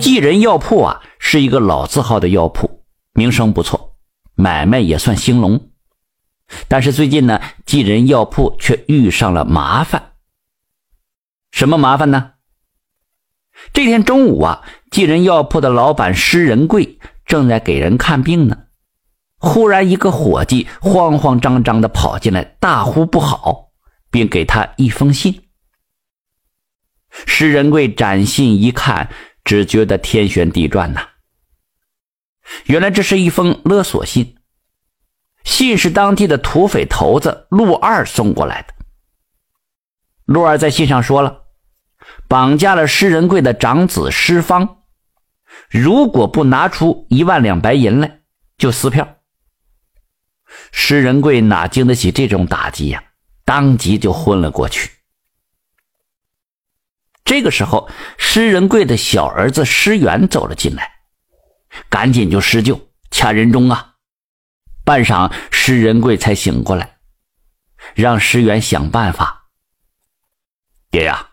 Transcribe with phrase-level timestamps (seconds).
[0.00, 3.98] 济仁药铺啊，是一个老字号的药铺，名声不错，
[4.34, 5.68] 买卖也算兴隆。
[6.68, 10.12] 但是最近呢，济仁药铺却遇上了麻烦。
[11.52, 12.32] 什么麻烦呢？
[13.74, 18.56] 这天中午啊，济仁药铺的老板施仁贵正在给人看病呢，
[19.36, 23.72] 忽然一个伙计慌慌张张的跑进来，大呼不好，
[24.10, 25.42] 并给他一封信。
[27.26, 29.10] 施仁贵展信一看，
[29.44, 31.08] 只觉得天旋地转呐。
[32.64, 34.36] 原来这是一封勒索信，
[35.44, 38.74] 信是当地的土匪头子陆二送过来的。
[40.24, 41.44] 陆二在信上说了，
[42.28, 44.82] 绑架了施仁贵的长子施方，
[45.68, 48.20] 如果不拿出一万两白银来，
[48.58, 49.16] 就撕票。
[50.72, 53.02] 施仁贵哪经得起这种打击呀？
[53.44, 54.90] 当即就昏了过去。
[57.30, 60.90] 这个时候，施仁贵的小儿子施元走了进来，
[61.88, 63.94] 赶紧就施救，掐人中啊！
[64.84, 66.96] 半晌，施仁贵才醒过来，
[67.94, 69.44] 让施元想办法。
[70.90, 71.28] 爹呀，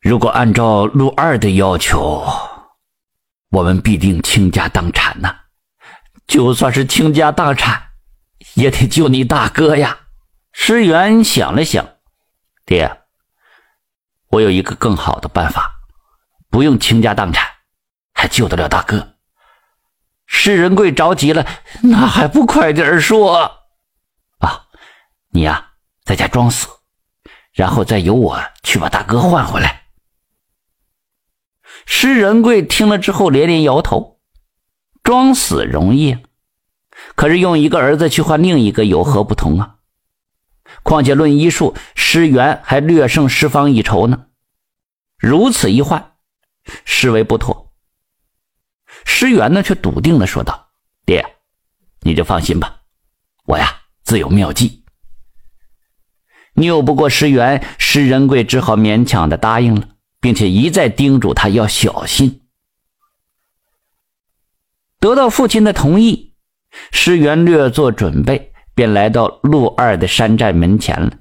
[0.00, 2.24] 如果按照陆二的要求，
[3.50, 5.34] 我们必定倾家荡产呐！
[6.28, 7.88] 就算是倾家荡产，
[8.54, 9.98] 也得救你大哥呀！
[10.52, 11.84] 施元想了想，
[12.64, 13.01] 爹。
[14.32, 15.70] 我有一个更好的办法，
[16.50, 17.46] 不用倾家荡产，
[18.14, 19.16] 还救得了大哥。
[20.26, 21.46] 施仁贵着急了，
[21.82, 23.60] 那还不快点说
[24.38, 24.64] 啊！
[25.32, 25.72] 你呀，
[26.04, 26.66] 在家装死，
[27.52, 29.82] 然后再由我去把大哥换回来。
[31.84, 34.20] 施仁贵听了之后连连摇头，
[35.02, 36.16] 装死容易，
[37.14, 39.76] 可是用一个儿子去换另一个有何不同啊？
[40.82, 44.26] 况且论医术，施元还略胜施方一筹呢。
[45.18, 46.12] 如此一换，
[46.84, 47.72] 实为不妥。
[49.04, 50.70] 施元呢，却笃定的说道
[51.04, 51.36] ：“爹，
[52.00, 52.82] 你就放心吧，
[53.44, 54.84] 我呀自有妙计。”
[56.54, 59.88] 拗不过施元，施仁贵只好勉强的答应了，
[60.20, 62.42] 并且一再叮嘱他要小心。
[65.00, 66.34] 得到父亲的同意，
[66.92, 68.51] 施元略作准备。
[68.74, 71.18] 便来到陆二的山寨门前了。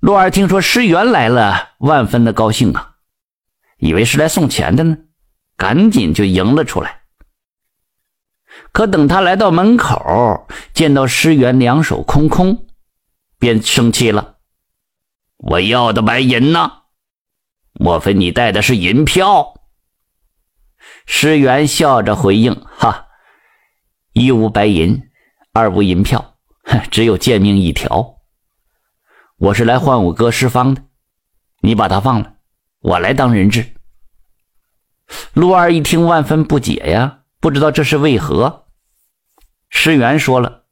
[0.00, 2.96] 陆二听说施元来了，万分的高兴啊，
[3.78, 4.98] 以为是来送钱的呢，
[5.56, 7.00] 赶紧就迎了出来。
[8.70, 12.66] 可等他来到门口，见到施元两手空空，
[13.38, 14.36] 便生气了
[15.38, 16.70] ：“我要的白银呢？
[17.72, 19.54] 莫非你带的是银票？”
[21.06, 23.06] 施元笑着回应：“哈，
[24.12, 25.02] 一无白银。”
[25.56, 26.34] 二无银票，
[26.90, 28.16] 只有贱命一条。
[29.36, 30.82] 我是来换我哥施方的，
[31.60, 32.34] 你把他放了，
[32.80, 33.72] 我来当人质。
[35.32, 38.66] 陆二一听，万分不解呀，不知道这是为何。
[39.70, 40.64] 施元说了，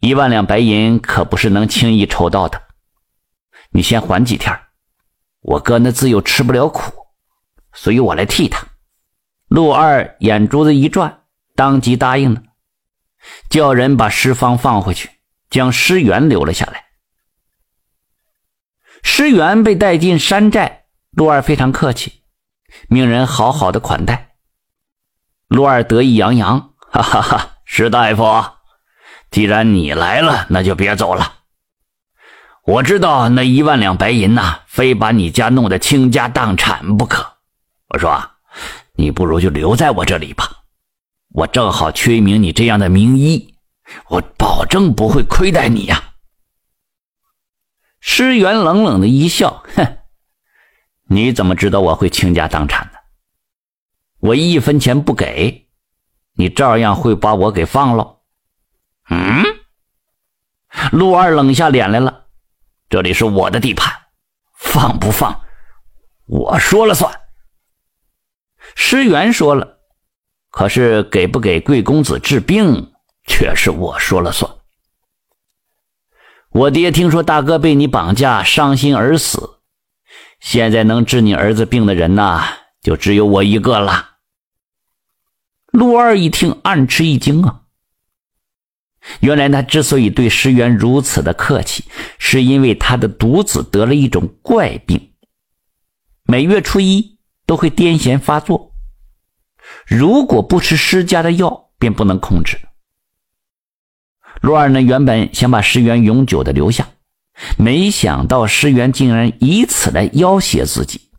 [0.00, 2.62] 一万两白银可不是能轻易筹到的，
[3.72, 4.58] 你先缓几天，
[5.40, 6.94] 我哥那自幼吃不了苦，
[7.74, 8.66] 所以我来替他。
[9.48, 12.42] 陆二眼珠子一转，当即答应了。
[13.48, 15.10] 叫人把施方放回去，
[15.50, 16.84] 将施元留了下来。
[19.02, 22.22] 施元被带进山寨，陆二非常客气，
[22.88, 24.34] 命人好好的款待。
[25.48, 27.50] 陆二得意洋洋，哈哈哈！
[27.64, 28.44] 施大夫，
[29.30, 31.34] 既然你来了，那就别走了。
[32.64, 37.24] 我知道那一万两白银呐，非把你家弄得倾家荡产不可。
[37.88, 38.30] 我说，
[38.96, 40.50] 你不如就留在我这里吧。
[41.36, 43.58] 我正好缺一名你这样的名医，
[44.08, 46.14] 我保证不会亏待你呀。
[48.00, 49.98] 施元冷冷的一笑，哼，
[51.08, 52.98] 你怎么知道我会倾家荡产呢？
[54.20, 55.68] 我一分钱不给，
[56.36, 58.20] 你照样会把我给放了。
[59.10, 59.44] 嗯，
[60.90, 62.28] 陆二冷下脸来了，
[62.88, 63.92] 这里是我的地盘，
[64.54, 65.42] 放不放，
[66.24, 67.12] 我说了算。
[68.74, 69.75] 施元说了。
[70.56, 72.90] 可是给不给贵公子治病，
[73.26, 74.50] 却是我说了算。
[76.48, 79.58] 我爹听说大哥被你绑架，伤心而死。
[80.40, 82.42] 现在能治你儿子病的人呐，
[82.80, 84.12] 就只有我一个了。
[85.72, 87.64] 陆二一听，暗吃一惊啊！
[89.20, 91.84] 原来他之所以对石原如此的客气，
[92.18, 95.12] 是因为他的独子得了一种怪病，
[96.24, 98.65] 每月初一都会癫痫发作。
[99.86, 102.58] 如果不吃施家的药，便不能控制。
[104.42, 106.88] 陆二呢，原本想把石原永久的留下，
[107.58, 111.10] 没想到石原竟然以此来要挟自己。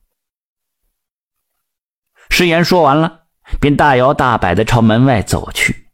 [2.29, 3.23] 石原说完了，
[3.59, 5.87] 便大摇大摆地朝门外走去。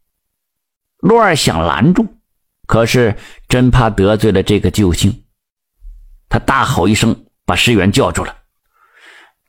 [0.97, 2.05] 陆二想拦住，
[2.67, 3.17] 可是
[3.47, 5.23] 真怕得罪了这个救星，
[6.27, 8.35] 他大吼一声，把石原叫住了：“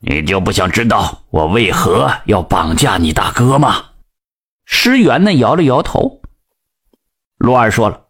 [0.07, 3.93] 你就不想知道我为何要绑架你大哥吗？”
[4.67, 6.23] 石原呢摇了摇头。
[7.39, 8.07] 陆二说了：“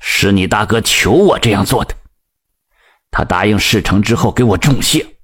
[0.00, 1.94] 是你大哥求我这样做的，
[3.10, 5.16] 他答应事成之后给我重谢，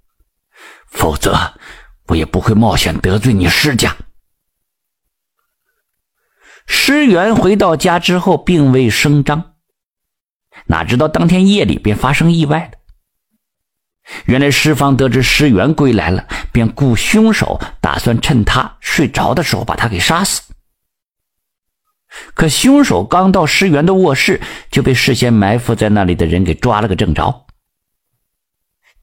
[0.86, 1.54] 否则
[2.06, 3.94] 我也不会冒险得罪你施家。”
[6.66, 9.56] 施元回到家之后，并未声张。
[10.66, 12.78] 哪知道当天夜里便发生意外了。
[14.26, 20.42] 原来施方得知施元归来了，便雇凶手，打算趁他睡着的时候把他给杀死。
[22.34, 24.40] 可凶手刚到施元的卧室，
[24.70, 27.46] 就被事先埋伏在那里的人给抓了个正着。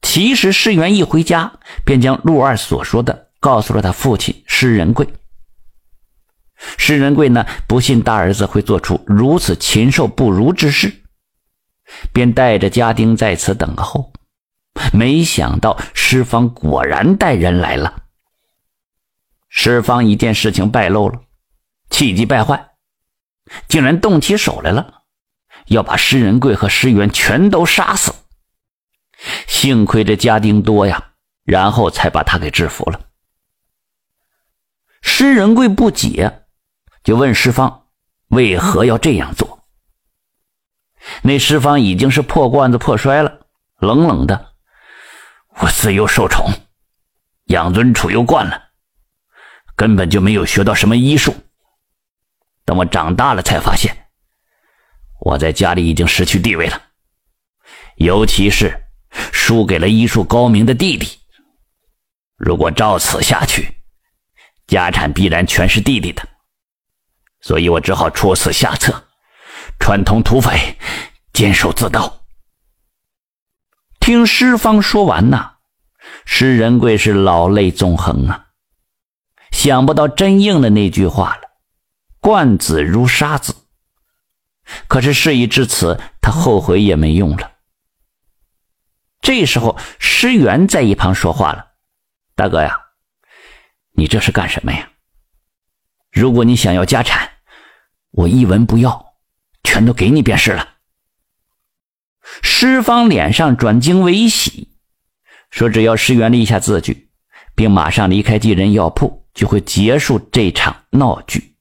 [0.02, 1.52] 其实施元一回家，
[1.84, 5.08] 便将陆二所说的告诉了他父亲施仁贵。
[6.78, 10.94] 施仁贵呢，不信大儿子会做出如此禽兽不如之事，
[12.14, 14.12] 便带着家丁在此等候。
[14.94, 18.04] 没想到施方果然带人来了。
[19.48, 21.22] 施方一见事情败露了，
[21.90, 22.72] 气急败坏，
[23.68, 25.04] 竟然动起手来了，
[25.68, 28.14] 要把施仁贵和施元全都杀死。
[29.48, 31.12] 幸亏这家丁多呀，
[31.44, 33.02] 然后才把他给制服了。
[35.02, 36.46] 施仁贵不解。
[37.02, 37.88] 就问施方
[38.28, 39.66] 为何要这样做？
[41.24, 43.48] 那施方已经是破罐子破摔了，
[43.80, 44.49] 冷冷的
[45.58, 46.52] ：“我自幼受宠，
[47.46, 48.70] 养尊处优惯了，
[49.76, 51.36] 根本就没有学到什么医术。
[52.66, 54.08] 等我长大了，才发现
[55.20, 56.82] 我在家里已经失去地位了，
[57.96, 58.74] 尤其是
[59.34, 61.20] 输给了医术高明的弟弟。
[62.38, 63.82] 如果照此下去，
[64.68, 66.26] 家产必然全是弟弟的。”
[67.42, 69.02] 所以我只好出此下策，
[69.80, 70.78] 串通土匪，
[71.34, 72.19] 监守自盗。
[74.10, 75.58] 听施方说完呐，
[76.26, 78.48] 施仁贵是老泪纵横啊！
[79.52, 81.42] 想不到真应了那句话了
[82.20, 83.56] ：“惯子如杀子。”
[84.90, 87.52] 可是事已至此，他后悔也没用了。
[89.22, 91.74] 这时候，施元在一旁说话了
[92.34, 92.82] ：“大哥呀，
[93.92, 94.90] 你这是干什么呀？”
[96.12, 97.30] 如果你想要家产，
[98.10, 99.14] 我一文不要，
[99.64, 100.69] 全都给你便是了。
[102.42, 104.70] 施方脸上转惊为喜，
[105.50, 107.10] 说：“只要施元立下字据，
[107.56, 111.56] 并马上离开济仁药铺，就会结束这场闹剧。”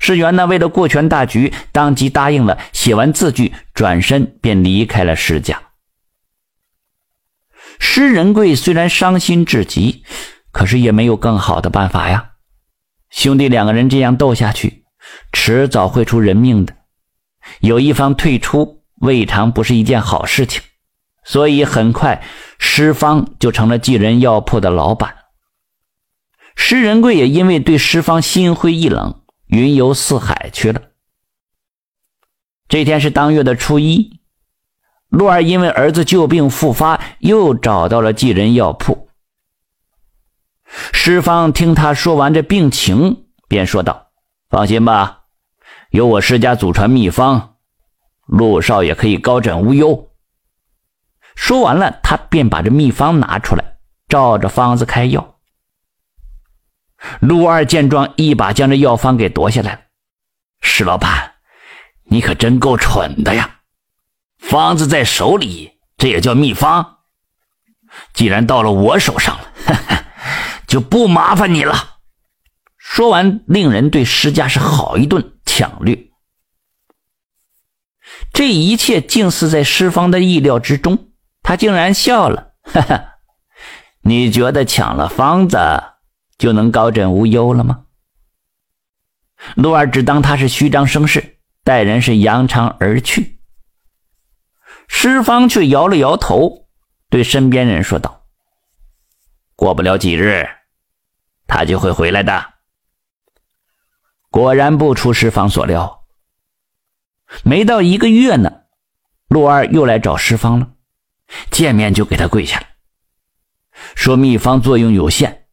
[0.00, 2.58] 施元呢，为了顾全大局，当即答应了。
[2.72, 5.60] 写完字据，转身便离开了施家。
[7.80, 10.04] 施仁贵虽然伤心至极，
[10.52, 12.32] 可是也没有更好的办法呀。
[13.10, 14.84] 兄弟两个人这样斗下去，
[15.32, 16.76] 迟早会出人命的。
[17.60, 20.62] 有一方退出，未尝不是一件好事情。
[21.24, 22.22] 所以很快，
[22.58, 25.14] 施方就成了济仁药铺的老板。
[26.56, 30.80] 施仁贵也因为对施方心灰意冷，云游四海去了。
[32.66, 34.20] 这天是当月的初一，
[35.08, 39.08] 陆二因为儿子旧病复发，又找到了济仁药铺。
[40.92, 44.08] 施方听他说完这病情，便说道
[44.50, 45.24] ：“放心吧，
[45.90, 47.56] 有我施家祖传秘方，
[48.28, 50.10] 陆少爷可以高枕无忧。”
[51.34, 55.36] 说完了，他便把这秘方拿出来，照着方子开药。
[57.20, 59.80] 陆二见状，一把将这药方给夺下来了。
[60.60, 61.34] 施老板，
[62.10, 63.60] 你可真够蠢的呀！
[64.38, 66.98] 方子在手里，这也叫秘方？
[68.12, 69.52] 既然到了我手上了，
[70.66, 71.98] 就不麻烦你了。
[72.76, 76.07] 说完，令人对施家是好一顿抢掠。
[78.32, 81.10] 这一切竟是在施方的意料之中，
[81.42, 83.14] 他竟然笑了，哈哈！
[84.02, 85.58] 你觉得抢了方子
[86.38, 87.84] 就能高枕无忧了吗？
[89.54, 93.40] 陆二只当他是虚张声势，待人是扬长而去。
[94.88, 96.68] 施方却摇了摇头，
[97.10, 98.26] 对身边人说道
[99.54, 100.48] ：“过不了几日。”
[101.46, 102.54] 他就会回来的。
[104.30, 105.97] 果然不出施方所料，
[107.42, 108.52] 没到一个月呢，
[109.28, 110.68] 陆二又来找施方了，
[111.50, 112.66] 见面就给他跪下了，
[113.94, 115.46] 说秘方作用有限，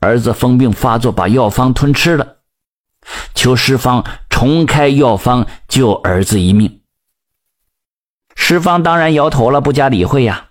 [0.00, 2.38] 儿子疯病发作，把药方吞吃了，
[3.34, 6.82] 求施方重开药方救儿子一命。
[8.34, 10.48] 施方当然摇头了，不加理会呀。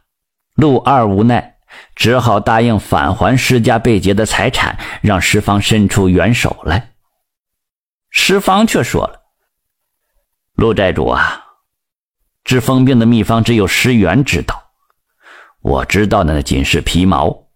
[0.55, 1.57] 陆二无奈，
[1.95, 6.93] 只好答应返还施家被劫的财产，让石方伸出援手来。
[8.09, 9.20] 石方却说了
[10.61, 11.43] ：“陆寨主啊，
[12.43, 14.63] 治疯病的秘方只有石原知道，
[15.63, 17.47] 我知道的那仅是皮毛。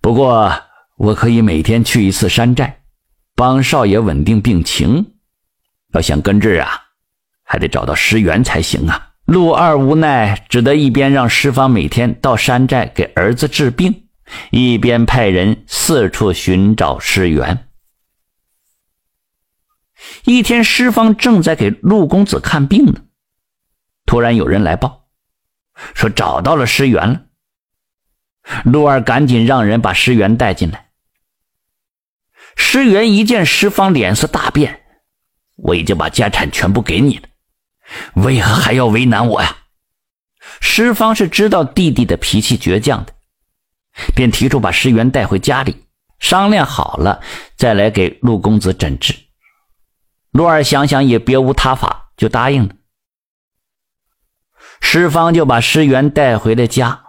[0.00, 0.50] 不过
[0.96, 2.80] 我可以每天去一次山寨，
[3.36, 5.12] 帮少爷稳定病情。
[5.92, 6.70] 要想根治啊，
[7.42, 14.06] 还得找到石原才行啊。”陆二无奈，只得一边让石方每天到山寨给儿子治病，
[14.50, 17.63] 一边派人四处寻找尸源。
[20.24, 23.02] 一天，施方正在给陆公子看病呢，
[24.06, 25.06] 突然有人来报，
[25.94, 27.22] 说找到了施源了。
[28.64, 30.88] 陆二赶紧让人把施源带进来。
[32.56, 34.82] 施源一见施方，脸色大变
[35.56, 37.28] ：“我已经把家产全部给你了。”
[38.14, 39.56] 为何还要为难我呀？
[40.60, 43.14] 施方是知道弟弟的脾气倔强的，
[44.14, 45.84] 便提出把石原带回家里，
[46.18, 47.20] 商量好了
[47.56, 49.14] 再来给陆公子诊治。
[50.34, 52.74] 陆二想想也别无他法，就答应了。
[54.80, 57.04] 石方就把石原带回了家。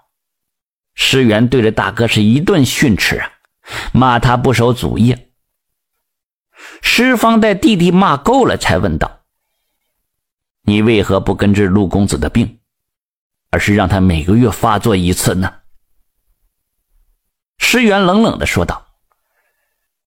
[0.94, 3.32] 石原对着大哥是一顿训斥啊，
[3.92, 5.32] 骂他不守祖业。
[6.84, 9.24] 石方待弟弟骂够了，才问道。
[10.62, 12.60] 你为何不根治陆公子的病，
[13.50, 15.62] 而是让他每个月发作一次呢？
[17.58, 18.86] 石原冷冷的说道：“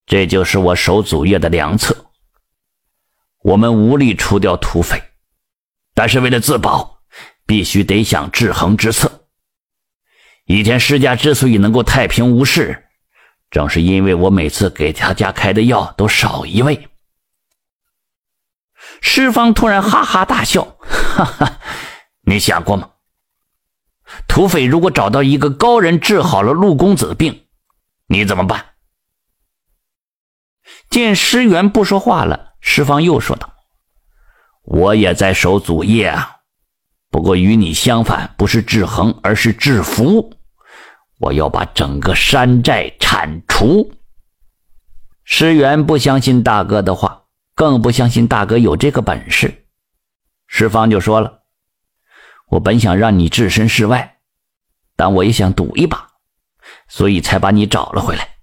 [0.07, 2.08] 这就是我守祖业的良策。
[3.49, 5.03] 我们无力除掉土匪，
[5.95, 7.01] 但是为了自保，
[7.47, 9.25] 必须得想制衡之策。
[10.45, 12.85] 以前施家之所以能够太平无事，
[13.51, 16.91] 正是因为我每次给他家开的药都少一味。”
[19.01, 21.59] 施方突然哈哈大笑：“哈哈，
[22.27, 22.91] 你想过吗？
[24.27, 27.47] 土匪如果找到一个高人治好了陆公子的病，
[28.09, 28.75] 你怎么办？”
[30.91, 33.53] 见施元不说话了，施方又说道
[34.65, 36.37] ：“我也在守祖业啊，
[37.11, 40.33] 不过与你相反，不是制衡，而是制服。
[41.19, 43.93] 我要把整个山寨铲除。”
[45.25, 47.25] 施元不相信大哥的话。
[47.55, 49.67] 更不相信大哥有这个本事，
[50.47, 51.41] 石方就说了
[52.51, 54.19] ：“我本想让你置身事外，
[54.95, 56.09] 但我也想赌一把，
[56.87, 58.37] 所以才把你找了回来。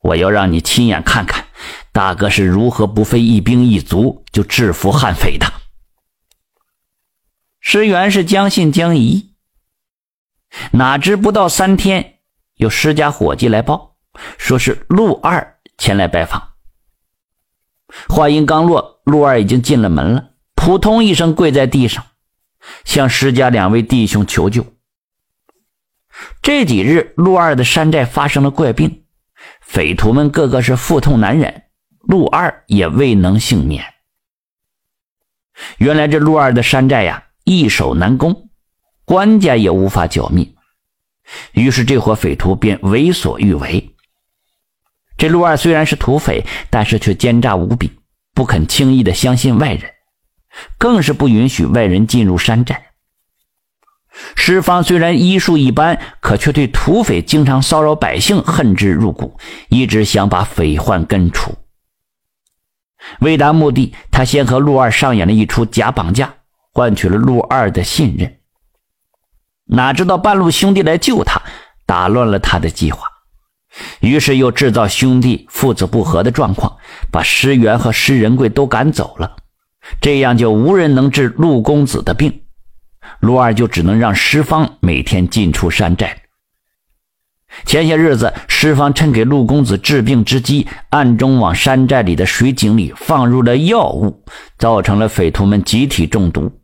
[0.00, 1.46] 我要让你亲眼看看
[1.92, 5.52] 大哥是如何不费一兵一卒就制服悍匪的。”
[7.60, 9.34] 石原是将信将疑，
[10.72, 12.18] 哪知不到三天，
[12.56, 13.96] 有施家伙计来报，
[14.36, 16.50] 说是陆二前来拜访。
[18.08, 22.04] 话音刚落，陆二已经进了门了，扑通一声跪在地上，
[22.84, 24.66] 向施家两位弟兄求救。
[26.42, 29.03] 这几日，陆二的山寨发生了怪病，
[29.66, 31.62] 匪徒们个个是腹痛难忍，
[32.00, 33.84] 陆二也未能幸免。
[35.78, 38.50] 原来这陆二的山寨呀，易守难攻，
[39.04, 40.48] 官家也无法剿灭，
[41.52, 43.94] 于是这伙匪徒便为所欲为。
[45.16, 47.90] 这陆二虽然是土匪，但是却奸诈无比，
[48.34, 49.92] 不肯轻易的相信外人，
[50.76, 52.83] 更是不允许外人进入山寨。
[54.36, 59.36] 施方虽然医术一般，可却对土匪经常骚扰百姓恨之入骨，
[59.68, 61.54] 一直想把匪患根除。
[63.20, 66.32] 为达目的，他先和陆二上演了一出假绑架，
[66.72, 68.36] 换取了陆二的信任。
[69.66, 71.42] 哪知道半路兄弟来救他，
[71.84, 73.06] 打乱了他的计划。
[74.00, 76.76] 于是又制造兄弟父子不和的状况，
[77.10, 79.36] 把施元和施仁贵都赶走了，
[80.00, 82.43] 这样就无人能治陆公子的病。
[83.20, 86.22] 陆二就只能让施方每天进出山寨。
[87.64, 94.24] 前些日子，施方趁给陆公子治病之机，暗中往山寨里的水井里放入了药物，
[94.58, 96.60] 造成了匪徒们集体中毒。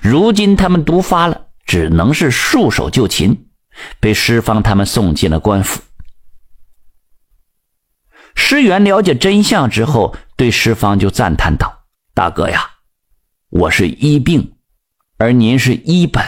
[0.00, 3.48] 如今他们毒发了，只能是束手就擒，
[3.98, 5.82] 被施方他们送进了官府。
[8.36, 12.62] 石原了解真相之后，对施方就赞叹道：“大哥呀，
[13.50, 14.55] 我是医病，
[15.18, 16.22] 而您是一本，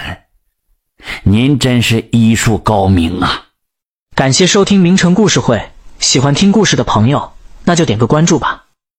[1.25, 3.49] 您真是医术高明啊！”
[4.16, 7.33] 感谢收听名城故事会，喜欢听故事的朋友，
[7.64, 8.68] 那就点个关注吧。